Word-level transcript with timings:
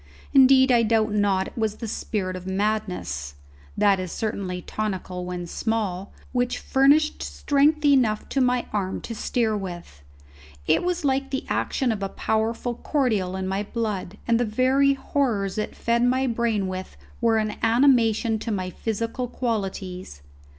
Indeed 0.33 0.71
I 0.71 0.81
doubt 0.81 1.11
not 1.13 1.49
it 1.49 1.53
was 1.55 1.75
the 1.75 1.87
spirit 1.87 2.35
of 2.35 2.47
madness 2.47 3.35
that 3.77 3.99
is 3.99 4.11
certainly 4.11 4.59
tonical 4.63 5.25
when 5.25 5.45
small 5.45 6.11
which 6.31 6.57
furnished 6.57 7.21
strength 7.21 7.85
enough 7.85 8.27
to 8.29 8.41
my 8.41 8.65
arm 8.73 8.99
to 9.01 9.13
steer 9.13 9.55
with. 9.55 10.01
It 10.65 10.81
was 10.83 11.05
like 11.05 11.29
the 11.29 11.45
action 11.49 11.91
of 11.91 12.01
a 12.01 12.09
powerful 12.09 12.73
cordial 12.73 13.35
in 13.35 13.47
my 13.47 13.61
blood, 13.61 14.17
and 14.27 14.39
the 14.39 14.43
very 14.43 14.95
horrors 14.95 15.59
it 15.59 15.75
fed 15.75 16.03
my 16.03 16.25
brain 16.25 16.67
with 16.67 16.97
were 17.21 17.37
an 17.37 17.57
animation 17.61 18.39
to 18.39 18.51
my 18.51 18.71
physical 18.71 19.27
qualities. 19.27 20.23